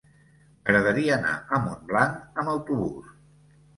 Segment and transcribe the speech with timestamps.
[0.61, 3.13] M'agradaria anar a Montblanc amb autobús.